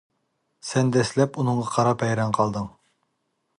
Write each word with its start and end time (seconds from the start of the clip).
سەن 0.69 0.89
دەسلەپ 0.95 1.37
ئۇنىڭغا 1.43 1.67
قاراپ 1.77 2.07
ھەيران 2.09 2.35
قالدىڭ. 2.41 2.69